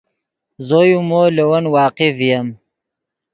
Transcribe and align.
زو 0.67 0.79
یو 0.91 0.99
مو 1.09 1.21
لے 1.35 1.43
ون 1.49 1.65
واقف 1.75 2.11
ڤییم 2.19 2.47